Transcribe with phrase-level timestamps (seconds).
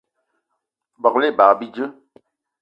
[1.01, 1.85] Begela ebag bíjé